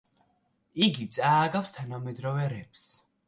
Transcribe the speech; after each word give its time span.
იგი 0.85 1.05
წააგავს 1.17 1.71
თანამედროვე 1.77 2.51
რეპს. 2.57 2.89